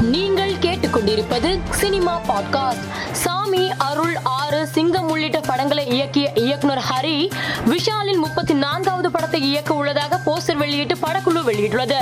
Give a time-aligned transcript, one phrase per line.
[0.00, 3.12] நீங்கள் கேட்டுக்கொண்டிருப்பது cinema podcast.
[3.12, 7.30] சாமி அருள் ஆறு சிங்கம் உள்ளிட்ட படங்களை இயக்கிய இயக்குனர் ஹரி
[7.66, 11.94] விஷாலின் முப்பத்தி நான்காவது படத்தை இயக்க உள்ளதாக போஸ்டர் வெளியிட்டு படக்குழு வெளியிட்டுள்ளது.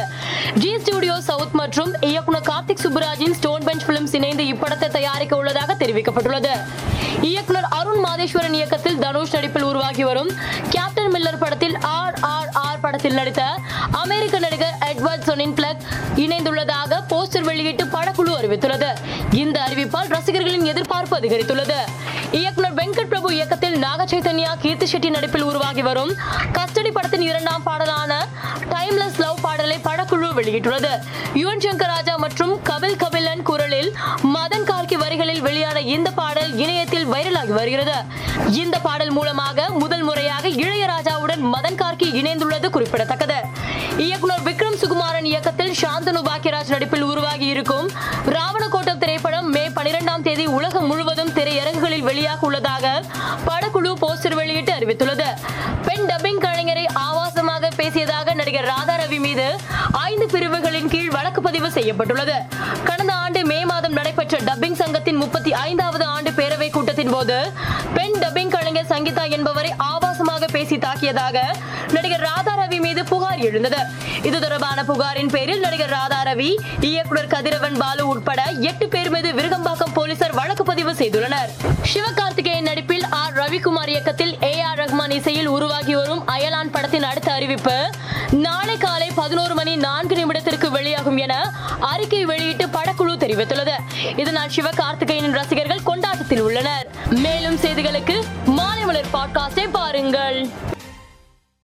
[0.54, 6.50] ஜி ஸ்டுடியோ சவுத் மற்றும் இயக்குனர் கார்த்திக் சுப்புராஜின் ஸ்டோன் பெஞ்ச் பிலிம்ஸ் இணைந்து இப்படத்தை தயாரிக்க உள்ளதாக தெரிவிக்கப்பட்டுள்ளது.
[7.20, 10.30] இயக்குனர் அருண் மாதேஸ்வரன் இயக்கத்தில் தனுஷ் நடிப்பில் உருவாகி வரும்
[10.70, 13.58] கேப்டன் மில்லர் படத்தில் ஆர் ஆர் ஆர் படத்தில் நடித்த
[13.90, 15.54] அமெரிக்க நடிகர் எட்வர்ட் சொனின்
[16.24, 18.90] இணைந்துள்ளதாக போஸ்டர் வெளியிட்டு படக்குழு அறிவித்துள்ளது.
[19.42, 21.78] இந்த அறிவிப்பால் ரசிகர்களின் எதிர்பார்ப்பு அதிகரித்துள்ளது.
[22.30, 26.12] இயக்குனர் வெங்கட் பிரபு இயக்கத்தில் நாக சைத்தன்யா கீர்த்தி செட்டி நடிப்பில் உருவாகி வரும்
[26.56, 28.12] கஸ்டடி படத்தின் இரண்டாம் பாடலான
[28.72, 30.92] டைம்லெஸ் லவ் பாடலை படக்குழு வெளியிட்டுள்ளது.
[31.34, 33.90] யுவன் சங்கர் ராஜா மற்றும் கபில் கபிலன் குரலில்
[34.34, 37.96] மதன் கார்கி வரிகளில் வெளியான இந்த பாடல் இணையத்தில் வைரலாகி வருகிறது.
[38.62, 43.38] இந்த பாடல் மூலமாக முதல் முறையாக இளையராஜாவுடன் மதன் கார்கி இணைந்துள்ளது குறிப்பிடத்தக்கது.
[43.96, 44.35] இயக்குனர்
[45.16, 47.86] குமாரன் இயக்கத்தில் சாந்தனு பாக்கியராஜ் நடிப்பில் உருவாகி இருக்கும்
[48.34, 52.90] ராவணக்கோட்டம் திரைப்படம் மே பனிரெண்டாம் தேதி உலகம் முழுவதும் திரையரங்குகளில் வெளியாக உள்ளதாக
[53.46, 55.28] படக்குழு போஸ்டர் வெளியிட்டு அறிவித்துள்ளது.
[55.86, 59.46] பெண் டப்பிங் கலைஞரை ஆபாசமாக பேசியதாக நடிகர் ராதா ரவி மீது
[60.08, 62.36] ஐந்து பிரிவுகளின் கீழ் வழக்கு பதிவு செய்யப்பட்டுள்ளது.
[62.84, 65.85] கடந்த ஆண்டு மே மாதம் நடைபெற்ற டப்பிங் சங்கத்தின் முப்பத்தி ஐந்தாவது
[67.16, 67.36] போது
[67.94, 71.38] பெண் டப்பிங் கலைஞர் சங்கீதா என்பவரை ஆபாசமாக பேசி தாக்கியதாக
[71.92, 73.80] நடிகர் ராதா ரவி மீது புகார் எழுந்தது.
[74.22, 76.50] இது தொடர்பான புகாரின் பேரில் நடிகர் ராதா ரவி
[76.80, 81.50] இயக்குனர் கதிரவன் பாலு உட்பட எட்டு பேர் மீது விருகம்பாக்கம் போலீசார் வழக்கு பதிவு செய்துள்ளனர்.
[81.92, 83.34] சிவகார்த்திகேயன் நடிப்பில் ஆர்.
[83.42, 84.52] ரவிக்குமார் இயக்கத்தில் ஏ.
[84.62, 84.78] ஆர்.
[84.82, 87.76] ரஹ்மான் இசையில் உருவாகி வரும் அயலான் படத்தின் அடுத்த அறிவிப்பு
[88.30, 91.34] நாளை காலை பதினோரு மணி நான்கு நிமிடத்திற்கு வெளியாகும் என
[91.92, 93.76] அறிக்கை வெளியிட்டு படக்குழு தெரிவித்துள்ளது.
[94.16, 96.85] இதனால் சிவகார்த்திகேயனின் ரசிகர்கள் கொண்டாட்டத்தில் உள்ளனர்.
[99.12, 100.38] பாட்காஸ்டை பாருங்கள்.